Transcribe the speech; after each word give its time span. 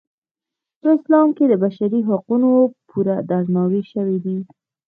په 0.81 0.87
اسلام 0.97 1.27
کې 1.37 1.45
د 1.47 1.53
بشري 1.63 1.99
حقونو 2.09 2.51
پوره 2.89 3.15
درناوی 3.29 3.81
شوی 3.91 4.17
دی. 4.25 4.37